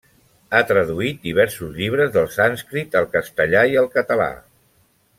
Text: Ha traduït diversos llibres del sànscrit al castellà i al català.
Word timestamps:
Ha 0.53 0.61
traduït 0.71 1.19
diversos 1.27 1.77
llibres 1.81 2.11
del 2.17 2.27
sànscrit 2.39 3.01
al 3.03 3.09
castellà 3.17 3.65
i 3.75 3.81
al 3.83 3.93
català. 3.99 4.33